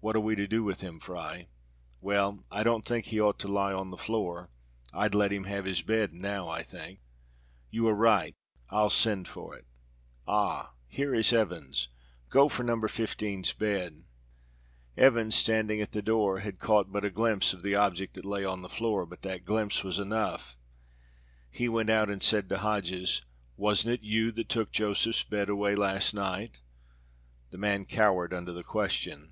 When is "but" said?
16.92-17.06, 19.06-19.22